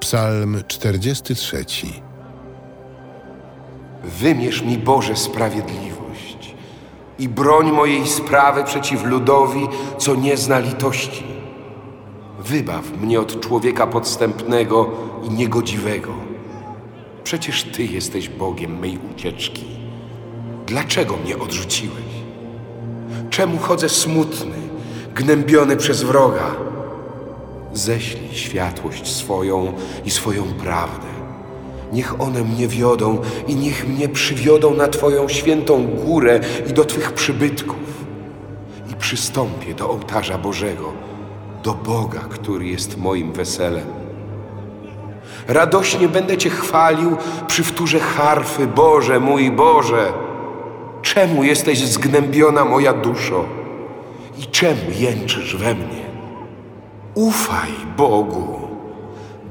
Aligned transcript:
Psalm 0.00 0.62
43. 0.68 1.64
Wymierz 4.04 4.62
mi, 4.62 4.78
Boże, 4.78 5.16
sprawiedliwość 5.16 6.54
i 7.18 7.28
broń 7.28 7.72
mojej 7.72 8.06
sprawy 8.06 8.64
przeciw 8.64 9.04
ludowi, 9.04 9.68
co 9.98 10.14
nie 10.14 10.36
zna 10.36 10.58
litości. 10.58 11.24
Wybaw 12.40 13.00
mnie 13.00 13.20
od 13.20 13.40
człowieka 13.40 13.86
podstępnego 13.86 14.90
i 15.24 15.30
niegodziwego. 15.30 16.12
Przecież 17.24 17.62
Ty 17.64 17.84
jesteś 17.84 18.28
Bogiem 18.28 18.78
mej 18.78 18.98
ucieczki. 19.14 19.64
Dlaczego 20.66 21.16
mnie 21.16 21.38
odrzuciłeś? 21.38 22.04
Czemu 23.30 23.58
chodzę 23.58 23.88
smutny, 23.88 24.56
gnębiony 25.14 25.76
przez 25.76 26.02
wroga? 26.02 26.67
Ześlij 27.72 28.28
światłość 28.32 29.12
swoją 29.12 29.72
i 30.04 30.10
swoją 30.10 30.44
prawdę. 30.44 31.06
Niech 31.92 32.20
one 32.20 32.44
mnie 32.44 32.68
wiodą 32.68 33.18
i 33.46 33.54
niech 33.54 33.88
mnie 33.88 34.08
przywiodą 34.08 34.74
na 34.74 34.88
Twoją 34.88 35.28
świętą 35.28 35.86
górę 35.86 36.40
i 36.70 36.72
do 36.72 36.84
Twych 36.84 37.12
przybytków. 37.12 38.04
I 38.92 38.94
przystąpię 38.94 39.74
do 39.74 39.90
ołtarza 39.90 40.38
Bożego, 40.38 40.92
do 41.62 41.74
Boga, 41.74 42.20
który 42.20 42.66
jest 42.66 42.98
moim 42.98 43.32
weselem. 43.32 43.86
Radośnie 45.48 46.08
będę 46.08 46.36
Cię 46.36 46.50
chwalił 46.50 47.16
przy 47.46 47.64
wtórze 47.64 48.00
harfy, 48.00 48.66
Boże, 48.66 49.20
mój 49.20 49.50
Boże. 49.50 50.12
Czemu 51.02 51.44
jesteś 51.44 51.86
zgnębiona, 51.86 52.64
moja 52.64 52.92
duszo? 52.92 53.44
I 54.38 54.46
czemu 54.46 54.80
jęczysz 54.98 55.56
we 55.56 55.74
mnie? 55.74 56.17
Ufaj 57.18 57.70
Bogu, 57.96 58.60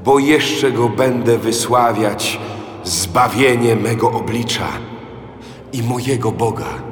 bo 0.04 0.18
jeszcze 0.18 0.72
Go 0.72 0.88
będę 0.88 1.38
wysławiać 1.38 2.40
zbawienie 2.84 3.76
mego 3.76 4.12
oblicza 4.12 4.68
i 5.72 5.82
mojego 5.82 6.32
Boga 6.32 6.87